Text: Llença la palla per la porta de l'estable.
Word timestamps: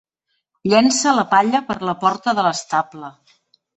Llença 0.71 1.13
la 1.19 1.25
palla 1.33 1.61
per 1.67 1.77
la 1.91 1.95
porta 2.07 2.37
de 2.41 2.47
l'estable. 2.49 3.13